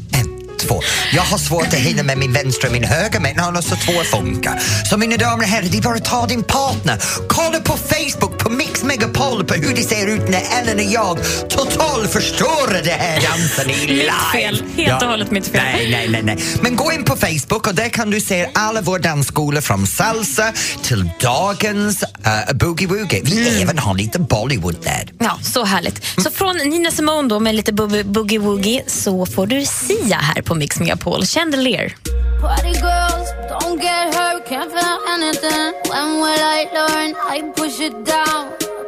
[0.68, 0.82] två.
[1.14, 4.04] Jag har svårt att hinna med min vänstra och min höger men annars så två
[4.04, 4.60] funkar.
[4.90, 7.02] Så mina damer och herrar, det är bara att ta din partner.
[7.28, 11.18] Kolla på Facebook, på mitt Megapol, på hur det ser ut när Ellen och jag
[11.50, 14.12] total förstår det här dansen i live.
[14.12, 14.64] Mitt fel.
[14.86, 15.62] Helt och hållet mitt fel.
[15.74, 16.38] Nej, nej, nej, nej.
[16.62, 20.54] Men gå in på Facebook och där kan du se alla våra dansskolor från salsa
[20.84, 23.22] till dagens uh, boogie woogie.
[23.24, 23.62] Vi Mm.
[23.64, 25.10] även har lite Bollywood där.
[25.20, 26.06] Ja, så härligt.
[26.24, 30.42] Så från Nina Simone då med lite bu- boogie woogie så får du Sia här
[30.42, 31.26] på Mix Megapol.
[31.26, 31.96] Chandelier.
[32.42, 35.72] Party girls, don't get hurt, can't feel anything.
[35.92, 37.10] When will I learn?
[37.36, 38.44] I push it down,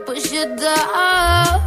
[0.08, 1.58] push it down.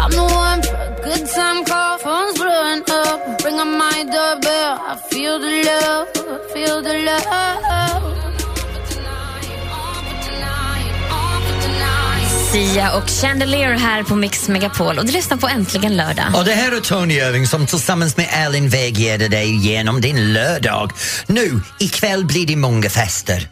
[0.00, 3.44] I'm the one for a good time call, phone's blowing up.
[3.44, 8.12] Ring on my doorbell, I feel the love, I feel the love.
[12.52, 14.98] Sia och Chandelier här på Mix Megapol.
[14.98, 16.26] Och du lyssnar på Äntligen lördag.
[16.34, 20.92] Och det här är Tony Irving som tillsammans med Elin vägleder dig genom din lördag.
[21.26, 23.48] Nu, ikväll blir det många fester.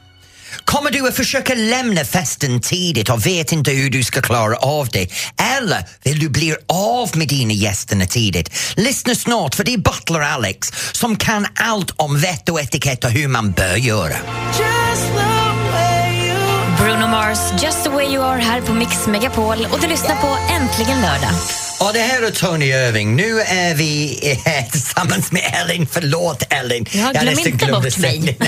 [0.64, 4.88] Kommer du att försöka lämna festen tidigt och vet inte hur du ska klara av
[4.88, 5.08] det?
[5.56, 8.50] Eller vill du bli av med dina gästerna tidigt?
[8.76, 13.10] Lyssna snart för det är Butler Alex som kan allt om vett och etikett och
[13.10, 14.14] hur man bör göra.
[16.78, 19.66] Bruno Mars, Just the way you are här på Mix Megapol.
[19.72, 21.63] Och du lyssnar på Äntligen lördag.
[21.78, 23.16] Och det här är Tony Irving.
[23.16, 25.86] Nu är vi eh, tillsammans med Elin.
[25.90, 26.86] Förlåt Elin.
[26.92, 28.20] Ja, glöm nästan inte bort mig.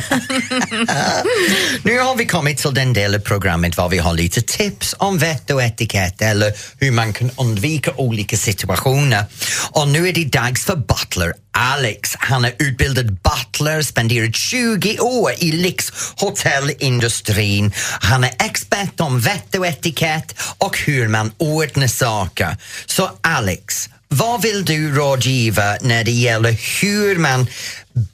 [1.83, 5.19] nu har vi kommit till den del av programmet var vi har lite tips om
[5.19, 9.25] vett och etikett eller hur man kan undvika olika situationer.
[9.71, 12.17] Och nu är det dags för Butler Alex.
[12.19, 17.73] Han är utbildad butler, spenderat 20 år i lyxhotellindustrin.
[18.01, 22.57] Han är expert om vett och etikett och hur man ordnar saker.
[22.87, 27.47] Så Alex, vad vill du rådgiva när det gäller hur man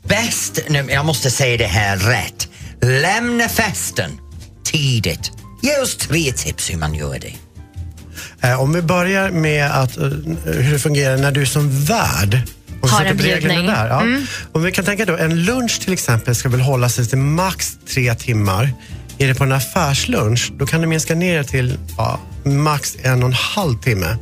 [0.03, 2.49] bäst, nu, jag måste säga det här rätt,
[2.81, 4.11] lämna festen
[4.65, 5.31] tidigt.
[5.63, 7.35] Ge oss tre tips hur man gör det.
[8.49, 10.05] Eh, Om vi börjar med att, eh,
[10.45, 12.41] hur det fungerar när du som värd
[12.81, 13.67] och Har en bjudning.
[13.67, 14.01] Där, ja.
[14.01, 14.27] Mm.
[14.53, 17.73] Om vi kan tänka då, en lunch till exempel ska väl hålla sig till max
[17.95, 18.73] tre timmar.
[19.19, 23.29] Är det på en affärslunch, då kan du minska ner till ja, max en och
[23.29, 24.17] en halv timme.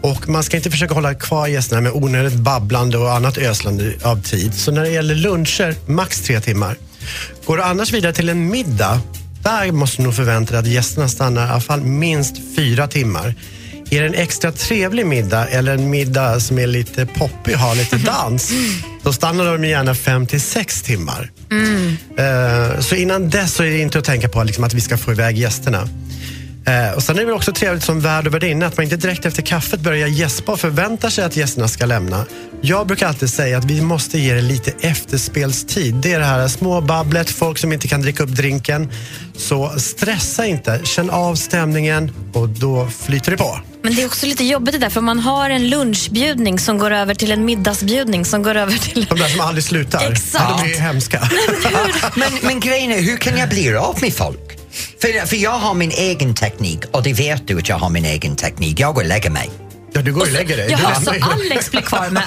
[0.00, 4.22] Och man ska inte försöka hålla kvar gästerna med onödigt babblande och annat öslande av
[4.22, 4.54] tid.
[4.54, 6.76] Så när det gäller luncher, max tre timmar.
[7.44, 9.00] Går du annars vidare till en middag,
[9.42, 13.34] där måste du nog förvänta dig att gästerna stannar i alla fall minst fyra timmar.
[13.90, 17.74] Är det en extra trevlig middag eller en middag som är lite poppig och har
[17.74, 18.52] lite dans,
[19.02, 21.30] då stannar de gärna fem till sex timmar.
[21.50, 21.96] Mm.
[22.16, 24.96] Eh, Så innan dess så är det inte att tänka på liksom, att vi ska
[24.98, 25.88] få iväg gästerna.
[26.66, 28.96] Eh, Och Sen är det väl också trevligt som värd och värdinna att man inte
[28.96, 32.24] direkt efter kaffet börjar gäspa och förväntar sig att gästerna ska lämna.
[32.60, 35.94] Jag brukar alltid säga att vi måste ge det lite efterspelstid.
[35.94, 38.88] Det är det här små babblet, folk som inte kan dricka upp drinken.
[39.36, 43.60] Så stressa inte, känn av stämningen och då flyter det på.
[43.88, 46.90] Men det är också lite jobbigt det där, för man har en lunchbjudning som går
[46.90, 49.04] över till en middagsbjudning som går över till...
[49.04, 50.10] De där som aldrig slutar.
[50.10, 50.58] Exakt.
[50.58, 51.30] De är ju hemska.
[52.16, 54.58] men, men grejen är, hur kan jag bli av med folk?
[55.00, 58.04] För, för jag har min egen teknik och det vet du att jag har min
[58.04, 58.80] egen teknik.
[58.80, 59.50] Jag går och lägger mig.
[59.98, 60.66] Ja, du går och lägger dig.
[60.70, 62.22] Jaha, så Alex blir kvar med...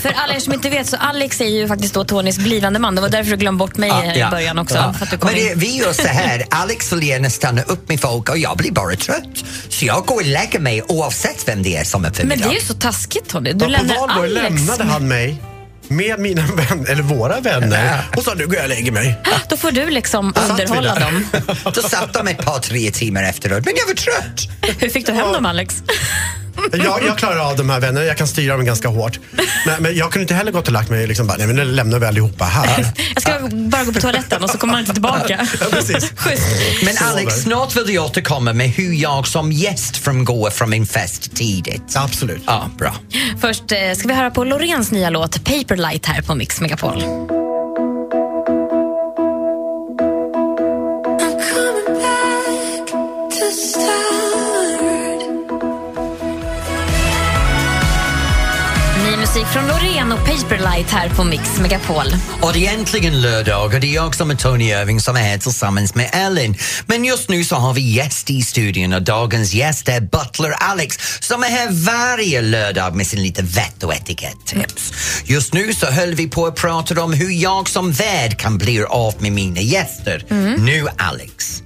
[0.00, 2.94] För alla er som inte vet, så Alex är ju faktiskt då Tonys blivande man.
[2.94, 4.74] Det var därför du glömde bort mig Ja, i ja, början också.
[4.74, 4.92] ja.
[4.92, 7.88] För att du kom Men det, vi gör så här, Alex vill gärna stanna upp
[7.88, 9.44] med folk och jag blir bara trött.
[9.68, 12.44] Så jag går och lägger mig oavsett vem det är som är för Men det
[12.44, 13.52] är ju så taskigt Tony.
[13.52, 14.34] Du Ja, på lämnar Alex.
[14.34, 15.42] lämnade han mig
[15.88, 19.18] med mina vänner, eller våra vänner och sa nu går jag och lägger mig.
[19.48, 21.26] Då får du liksom underhålla dem.
[21.74, 24.48] Då satt de ett par, tre timmar efteråt, men jag var trött.
[24.80, 25.74] Hur fick du hem dem Alex?
[26.72, 29.18] Jag, jag klarar av de här vännerna, jag kan styra dem ganska hårt.
[29.66, 31.64] Men, men jag kunde inte heller gått och lagt mig liksom bara, nej men nu
[31.64, 32.86] lämnar vi allihopa här.
[33.14, 35.46] Jag ska bara gå på toaletten och så kommer man inte tillbaka.
[35.60, 36.12] Ja, precis.
[36.84, 36.94] Men.
[37.08, 41.36] Alex, snart vill du återkomma med hur jag som gäst från går från min fest
[41.36, 41.96] tidigt.
[41.96, 42.42] Absolut.
[42.46, 42.94] Ja, bra.
[43.40, 47.02] Först eh, ska vi höra på Loreens nya låt Paperlight här på Mix Megapol.
[60.34, 62.06] Paperlight här på Mix Megapol.
[62.42, 65.20] Och det är äntligen lördag och det är jag som är Tony Irving som är
[65.20, 66.56] här tillsammans med Ellen.
[66.86, 70.96] Men just nu så har vi gäst i studion och dagens gäst är Butler Alex
[71.20, 74.92] som är här varje lördag med sin lite vett och etikett-tips.
[75.24, 78.84] Just nu så höll vi på att prata om hur jag som värd kan bli
[78.84, 80.24] av med mina gäster.
[80.58, 81.62] Nu Alex,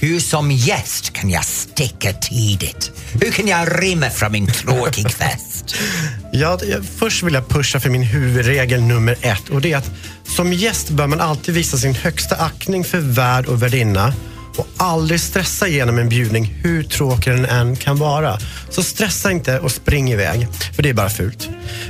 [0.00, 2.90] hur som gäst kan jag sticka tidigt?
[3.20, 5.74] Hur kan jag rymma från min tråkig fest?
[6.32, 6.58] Ja,
[6.98, 9.90] först vill jag pusha för min huvudregel nummer ett och det är att
[10.24, 14.12] som gäst bör man alltid visa sin högsta aktning för värd och värdinna
[14.56, 18.38] och aldrig stressa igenom en bjudning hur tråkig den än kan vara.
[18.70, 21.48] Så stressa inte och spring iväg, för det är bara fult.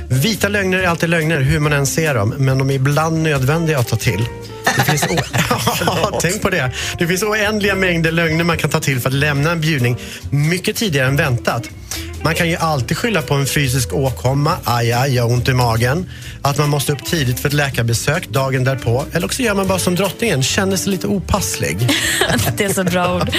[0.09, 3.79] Vita lögner är alltid lögner hur man än ser dem, men de är ibland nödvändiga
[3.79, 4.25] att ta till.
[4.75, 5.23] Det finns o-
[5.85, 6.71] ja, tänk på det.
[6.99, 9.97] Det finns oändliga mängder lögner man kan ta till för att lämna en bjudning
[10.31, 11.69] mycket tidigare än väntat.
[12.23, 15.53] Man kan ju alltid skylla på en fysisk åkomma, aj, aj, jag har ont i
[15.53, 16.09] magen.
[16.41, 19.05] Att man måste upp tidigt för ett läkarbesök dagen därpå.
[19.13, 21.77] Eller också gör man bara som drottningen, känner sig lite opasslig.
[22.57, 23.29] Det är så bra ord.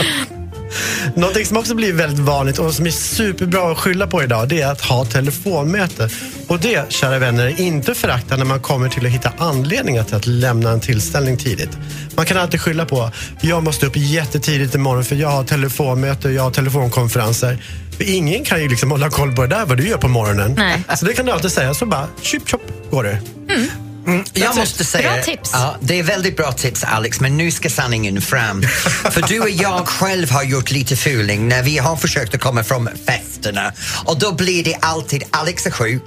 [1.14, 4.60] Någonting som också blir väldigt vanligt och som är superbra att skylla på idag det
[4.60, 6.08] är att ha telefonmöte.
[6.48, 10.16] Och det, kära vänner, är inte förakta när man kommer till att hitta anledningar till
[10.16, 11.78] att lämna en tillställning tidigt.
[12.16, 16.42] Man kan alltid skylla på jag måste upp jättetidigt imorgon för jag har telefonmöte, jag
[16.42, 17.58] har telefonkonferenser.
[17.96, 20.54] För ingen kan ju liksom hålla koll på det där vad du gör på morgonen.
[20.56, 20.82] Nej.
[20.96, 23.20] Så det kan du alltid säga, så bara tjup tjup går det.
[23.54, 23.68] Mm,
[24.12, 25.50] jag That's måste säga, Bra tips.
[25.52, 28.62] Ja, det är väldigt bra tips Alex, men nu ska sanningen fram.
[29.10, 32.64] För du och jag själv har gjort lite fuling när vi har försökt att komma
[32.64, 33.72] från festerna
[34.04, 36.02] och då blir det alltid Alex är sjuk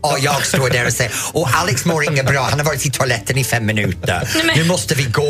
[0.00, 2.90] och jag står där och säger och Alex mår inget bra, han har varit i
[2.90, 4.28] toaletten i fem minuter.
[4.56, 5.22] Nu måste vi gå.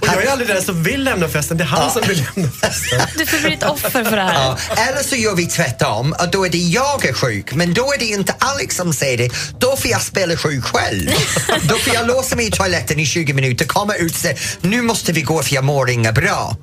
[0.00, 2.50] Och jag är aldrig den som vill lämna festen, det är han som vill lämna
[2.50, 3.00] festen.
[3.18, 4.34] Du får bli ett offer för det här.
[4.34, 7.92] Ja, eller så gör vi tvärtom och då är det jag är sjuk men då
[7.92, 9.30] är det inte Alex som säger det.
[9.58, 11.10] Då får jag spela sjuk själv.
[11.62, 14.82] då får jag låsa mig i toaletten i 20 minuter, komma ut och säga nu
[14.82, 16.56] måste vi gå för jag mår inget bra.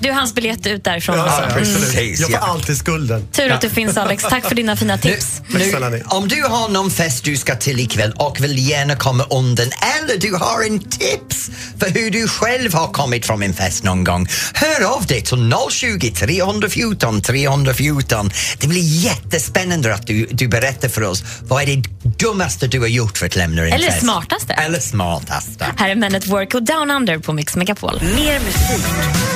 [0.00, 1.16] Du är hans biljett ut därifrån.
[1.16, 1.42] Ja, alltså.
[1.42, 1.78] ja, precis.
[1.78, 2.52] Precis, Jag får ja.
[2.52, 3.28] alltid skulden.
[3.32, 4.24] Tur att du finns Alex.
[4.30, 5.40] Tack för dina fina tips.
[5.48, 6.02] Nu, ni.
[6.06, 10.18] om du har någon fest du ska till ikväll och vill gärna komma undan eller
[10.20, 11.50] du har en tips
[11.80, 15.52] för hur du själv har kommit från en fest någon gång, hör av dig till
[15.70, 18.30] 020 314 314.
[18.58, 21.82] Det blir jättespännande att du, du berättar för oss vad är det
[22.18, 24.00] dummaste du har gjort för att lämna en Eller fest.
[24.00, 24.52] smartaste.
[24.52, 25.66] Eller smartaste.
[25.76, 28.00] Här är Men at Work och Down Under på Mix Megapol.
[28.02, 28.86] Mer musik,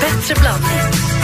[0.00, 1.21] bättre blandning.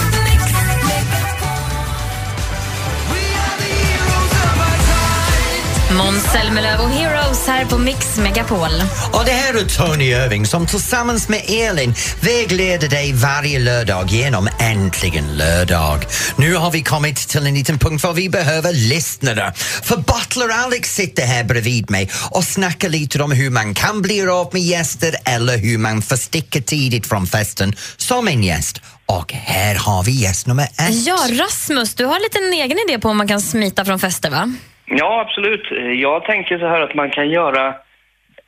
[5.98, 8.70] Måns Zelmerlöw och Heroes här på Mix Megapol.
[9.12, 14.48] Och det här är Tony Irving som tillsammans med Elin vägleder dig varje lördag genom
[14.60, 16.06] Äntligen lördag.
[16.36, 19.52] Nu har vi kommit till en liten punkt var vi behöver lyssnare.
[19.82, 24.28] För Butler Alex sitter här bredvid mig och snackar lite om hur man kan bli
[24.28, 28.80] av med gäster eller hur man får sticka tidigt från festen som en gäst.
[29.06, 31.06] Och här har vi gäst nummer ett.
[31.06, 34.30] Ja, Rasmus, du har en liten egen idé på hur man kan smita från fester,
[34.30, 34.52] va?
[34.90, 35.66] Ja, absolut.
[36.00, 37.74] Jag tänker så här att man kan göra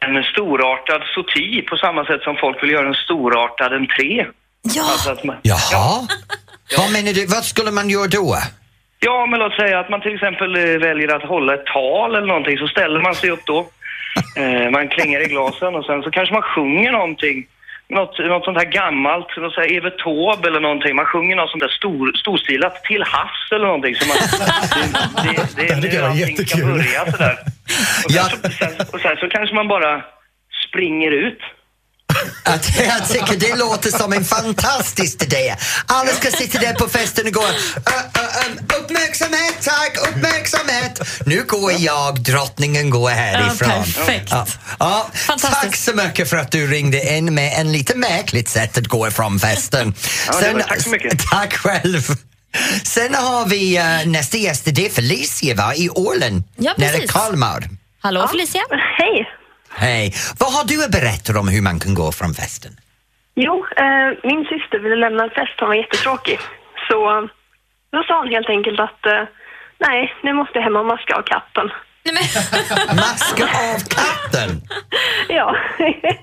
[0.07, 4.26] en storartad sorti på samma sätt som folk vill göra en storartad entré.
[4.62, 4.83] Ja!
[4.83, 6.09] Alltså att man, Jaha?
[6.79, 7.26] Vad menar du?
[7.26, 8.37] Vad skulle man göra då?
[9.00, 12.26] ja, men låt säga att man till exempel eh, väljer att hålla ett tal eller
[12.26, 13.66] någonting, så ställer man sig upp då.
[14.37, 17.46] Eh, man klingar i glasen och sen så kanske man sjunger någonting.
[17.90, 20.96] Något, något sånt här gammalt, något så här Evert Taube eller någonting.
[20.96, 23.94] Man sjunger något sånt där stor, storstilat till havs eller någonting.
[23.94, 24.16] Så man,
[25.24, 27.37] det, det, det, Det är var allting ska börja sådär.
[28.05, 30.03] Och sen, så, sen, och sen så kanske man bara
[30.68, 31.40] springer ut.
[32.42, 35.56] Att, jag tycker det låter som en fantastisk idé.
[35.87, 37.50] Alla ska sitta där på festen och gå "Ö,
[38.14, 41.00] ö, ö, uppmärksamhet tack, uppmärksamhet.
[41.26, 43.68] Nu går jag, drottningen går härifrån.
[43.70, 44.28] Ja, perfekt.
[44.30, 44.46] Ja.
[44.78, 45.62] Ja, Fantastiskt.
[45.62, 49.09] tack så mycket för att du ringde in med en lite märkligt sätt att gå
[49.09, 49.94] ifrån festen.
[50.26, 51.20] Ja, det var- tack så mycket.
[51.30, 52.02] Tack själv.
[52.85, 57.06] Sen har vi uh, nästa gäst, det är Felicia va, i Ålen, Ja, nära.
[57.06, 57.68] Kalmar.
[58.02, 58.61] Hallå Felicia?
[58.98, 59.26] Hej!
[59.72, 60.14] Hej.
[60.38, 62.72] Vad har du att berätta om hur man kan gå från festen?
[63.35, 66.38] Jo, eh, min syster ville lämna en fest, hon var jättetråkig.
[66.88, 67.28] Så
[67.92, 69.22] då sa hon helt enkelt att eh,
[69.87, 71.66] nej, nu måste jag hem och maska av katten.
[72.96, 74.50] Maska av katten!
[75.28, 75.56] Ja.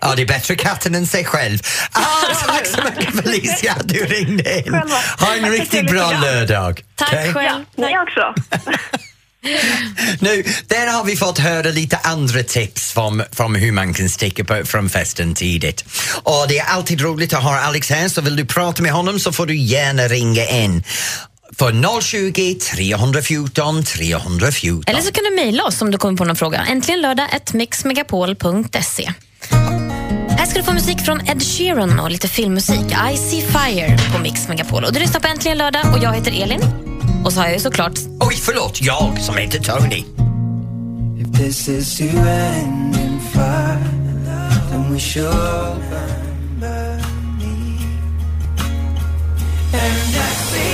[0.02, 1.58] Ja, det är bättre katten än sig själv.
[1.92, 4.74] Ah, tack så mycket Felicia att du ringde in.
[5.20, 6.82] Ha en riktigt bra lördag.
[6.96, 7.34] Tack Okej?
[7.34, 7.66] själv.
[7.76, 8.34] Ni också.
[10.20, 14.44] Nu, där har vi fått höra lite andra tips från, från hur man kan sticka
[14.46, 15.86] på, från festen tidigt.
[16.24, 19.20] Och det är alltid roligt att ha Alex här, så vill du prata med honom
[19.20, 20.84] så får du gärna ringa in.
[21.60, 24.84] för 020 314 314.
[24.88, 26.66] Eller så kan du mejla oss om du kommer på någon fråga.
[26.70, 29.12] Äntligen lördag, mixmegapol.se.
[30.30, 32.86] Här ska du få musik från Ed Sheeran och lite filmmusik.
[33.14, 34.84] I see fire på Mix Megapol.
[34.84, 36.87] Och du lyssnar på Äntligen lördag och jag heter Elin.
[37.26, 38.00] Och så har jag ju såklart...
[38.20, 38.82] Oj, förlåt.
[38.82, 40.04] Jag som heter Tony.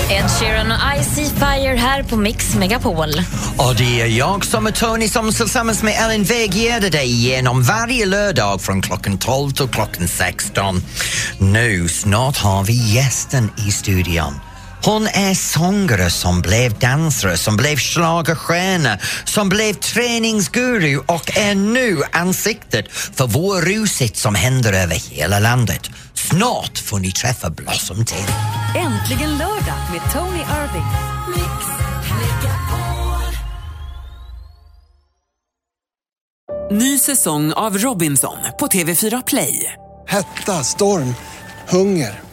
[0.10, 3.10] Ed Sheeran och I see fire här på Mix Megapol.
[3.58, 8.06] Och det är jag som är Tony som tillsammans med Ellen vägleder dig igenom varje
[8.06, 10.84] lördag från klockan 12 till klockan 16.
[11.40, 14.34] Nu, snart har vi gästen i studion.
[14.86, 22.02] Hon är sångare som blev dansare, som blev schlagerstjärna, som blev träningsguru och är nu
[22.12, 25.90] ansiktet för vår rusit som händer över hela landet.
[26.14, 28.28] Snart får ni träffa Blossom till.
[28.76, 30.86] Äntligen lördag med Tony Irving.
[36.72, 39.74] Ny säsong av Robinson på TV4 Play.
[40.08, 41.16] Hetta, storm,
[41.70, 42.33] hunger.